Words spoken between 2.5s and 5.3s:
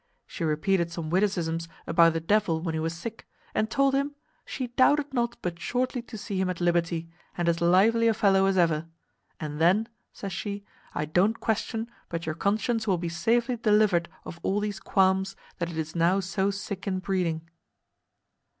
when he was sick, and told him, "She doubted